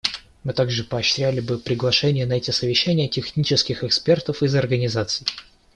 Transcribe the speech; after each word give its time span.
Мы 0.43 0.53
также 0.53 0.83
поощряли 0.83 1.41
бы 1.41 1.59
приглашение 1.59 2.25
на 2.25 2.33
эти 2.33 2.49
совещания 2.49 3.07
технических 3.07 3.83
экспертов 3.83 4.41
из 4.41 4.55
организаций. 4.55 5.27